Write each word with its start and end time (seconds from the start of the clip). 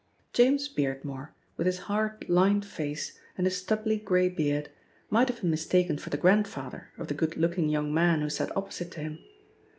James 0.33 0.67
Beardmore, 0.67 1.35
with 1.57 1.67
his 1.67 1.81
hard, 1.85 2.27
lined 2.27 2.65
face 2.65 3.19
and 3.37 3.45
his 3.45 3.57
stubbly 3.57 3.99
grey 3.99 4.29
beard, 4.29 4.71
might 5.11 5.27
have 5.29 5.41
been 5.41 5.51
mistaken 5.51 5.99
for 5.99 6.09
the 6.09 6.17
grandfather 6.17 6.89
of 6.97 7.07
the 7.07 7.13
good 7.13 7.37
looking 7.37 7.69
young 7.69 7.93
man 7.93 8.21
who 8.21 8.29
sat 8.31 8.49
opposite 8.57 8.89
to 8.93 8.99
him. 9.01 9.19